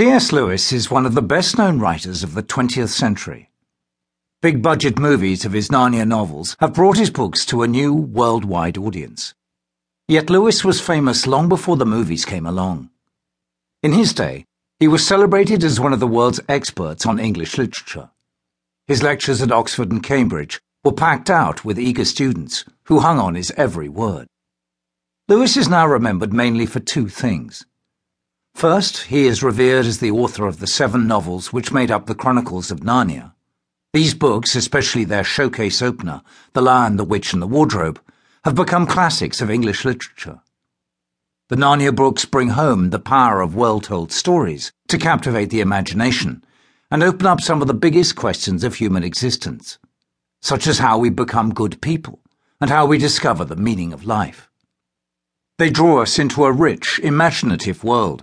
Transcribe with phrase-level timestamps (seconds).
[0.00, 0.32] C.S.
[0.32, 3.50] Lewis is one of the best known writers of the 20th century.
[4.40, 8.78] Big budget movies of his Narnia novels have brought his books to a new worldwide
[8.78, 9.34] audience.
[10.08, 12.88] Yet Lewis was famous long before the movies came along.
[13.82, 14.46] In his day,
[14.78, 18.08] he was celebrated as one of the world's experts on English literature.
[18.86, 23.34] His lectures at Oxford and Cambridge were packed out with eager students who hung on
[23.34, 24.28] his every word.
[25.28, 27.66] Lewis is now remembered mainly for two things.
[28.60, 32.14] First, he is revered as the author of the seven novels which made up the
[32.14, 33.32] Chronicles of Narnia.
[33.94, 36.20] These books, especially their showcase opener,
[36.52, 37.98] The Lion, the Witch, and the Wardrobe,
[38.44, 40.42] have become classics of English literature.
[41.48, 46.44] The Narnia books bring home the power of well told stories to captivate the imagination
[46.90, 49.78] and open up some of the biggest questions of human existence,
[50.42, 52.20] such as how we become good people
[52.60, 54.50] and how we discover the meaning of life.
[55.56, 58.22] They draw us into a rich, imaginative world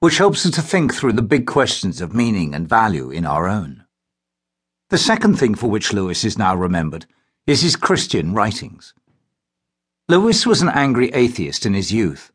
[0.00, 3.48] which helps us to think through the big questions of meaning and value in our
[3.48, 3.84] own.
[4.90, 7.06] The second thing for which Lewis is now remembered
[7.46, 8.94] is his Christian writings.
[10.08, 12.30] Lewis was an angry atheist in his youth.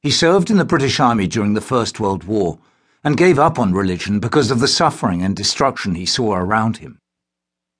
[0.00, 2.58] He served in the British Army during the First World War
[3.04, 6.98] and gave up on religion because of the suffering and destruction he saw around him.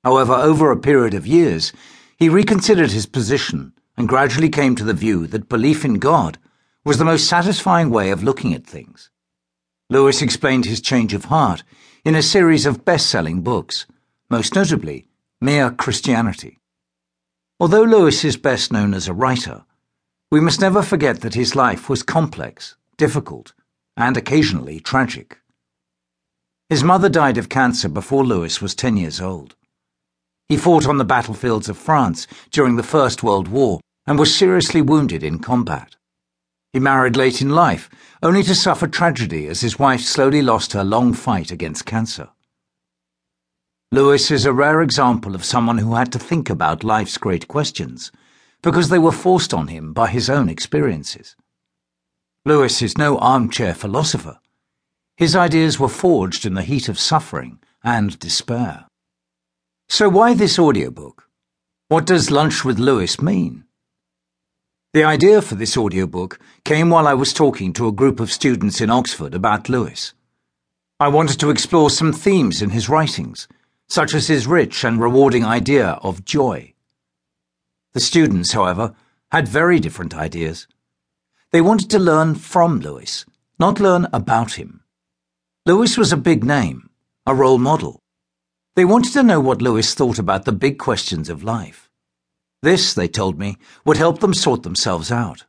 [0.05, 1.73] However, over a period of years,
[2.19, 6.39] he reconsidered his position and gradually came to the view that belief in God
[6.85, 9.11] was the most satisfying way of looking at things.
[9.91, 11.63] Lewis explained his change of heart
[12.05, 13.87] in a series of best selling books,
[14.31, 15.09] most notably
[15.41, 16.59] Mere Christianity.
[17.61, 19.65] Although Lewis is best known as a writer,
[20.31, 23.53] we must never forget that his life was complex, difficult,
[23.97, 25.39] and occasionally tragic.
[26.69, 29.57] His mother died of cancer before Lewis was 10 years old.
[30.49, 34.83] He fought on the battlefields of France during the First World War and was seriously
[34.83, 35.97] wounded in combat.
[36.73, 37.89] He married late in life,
[38.23, 42.29] only to suffer tragedy as his wife slowly lost her long fight against cancer.
[43.91, 48.13] Lewis is a rare example of someone who had to think about life's great questions
[48.63, 51.37] because they were forced on him by his own experiences.
[52.45, 54.39] Lewis is no armchair philosopher.
[55.17, 58.87] His ideas were forged in the heat of suffering and despair.
[59.89, 61.29] So why this audiobook?
[61.89, 63.65] What does Lunch with Lewis mean?
[64.99, 68.81] The idea for this audiobook came while I was talking to a group of students
[68.81, 70.13] in Oxford about Lewis.
[70.99, 73.47] I wanted to explore some themes in his writings,
[73.89, 76.75] such as his rich and rewarding idea of joy.
[77.93, 78.93] The students, however,
[79.31, 80.67] had very different ideas.
[81.53, 83.25] They wanted to learn from Lewis,
[83.57, 84.83] not learn about him.
[85.65, 86.91] Lewis was a big name,
[87.25, 88.01] a role model.
[88.75, 91.88] They wanted to know what Lewis thought about the big questions of life.
[92.63, 95.45] This, they told me, would help them sort themselves out.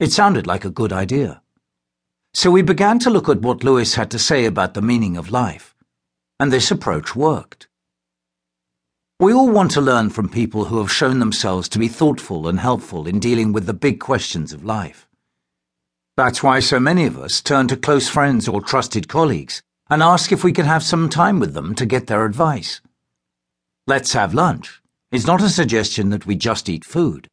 [0.00, 1.42] It sounded like a good idea.
[2.32, 5.30] So we began to look at what Lewis had to say about the meaning of
[5.30, 5.74] life,
[6.40, 7.68] and this approach worked.
[9.20, 12.58] We all want to learn from people who have shown themselves to be thoughtful and
[12.58, 15.06] helpful in dealing with the big questions of life.
[16.16, 20.32] That's why so many of us turn to close friends or trusted colleagues and ask
[20.32, 22.80] if we can have some time with them to get their advice.
[23.86, 24.80] Let's have lunch
[25.14, 27.28] is not a suggestion that we just eat food.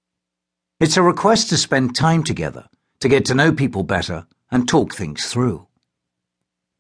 [0.80, 2.68] It's a request to spend time together,
[3.00, 5.66] to get to know people better, and talk things through.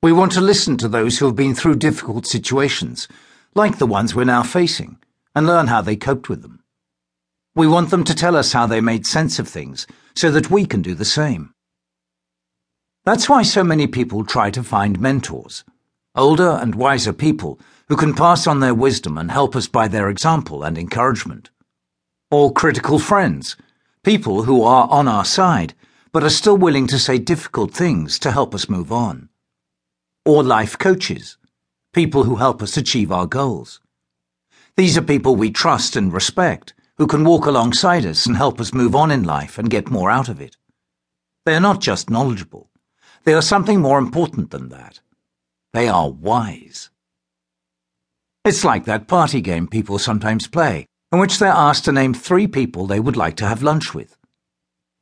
[0.04, 3.08] We want to listen to those who have been through difficult situations,
[3.56, 5.00] like the ones we're now facing,
[5.34, 6.64] and learn how they coped with them.
[7.56, 10.68] We want them to tell us how they made sense of things so that we
[10.68, 11.52] can do the same.
[13.06, 15.64] That's why so many people try to find mentors,
[16.16, 20.10] older and wiser people who can pass on their wisdom and help us by their
[20.10, 21.50] example and encouragement.
[22.30, 23.56] Or critical friends,
[24.04, 25.74] people who are on our side,
[26.12, 29.30] but are still willing to say difficult things to help us move on.
[30.26, 31.38] Or life coaches,
[31.94, 33.80] people who help us achieve our goals.
[34.78, 38.74] These are people we trust and respect, who can walk alongside us and help us
[38.74, 40.56] move on in life and get more out of it.
[41.46, 42.70] They are not just knowledgeable.
[43.24, 45.00] They are something more important than that.
[45.74, 46.90] They are wise.
[48.44, 52.48] It's like that party game people sometimes play, in which they're asked to name three
[52.48, 54.18] people they would like to have lunch with.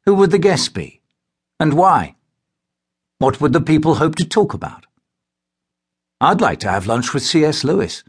[0.05, 1.01] Who would the guests be?
[1.59, 2.15] And why?
[3.17, 4.85] What would the people hope to talk about?
[6.21, 7.63] I'd like to have lunch with C.S.
[7.63, 8.03] Lewis,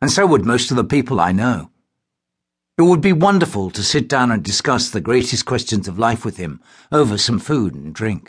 [0.00, 1.70] and so would most of the people I know.
[2.78, 6.36] It would be wonderful to sit down and discuss the greatest questions of life with
[6.36, 6.60] him
[6.92, 8.22] over some food and drink.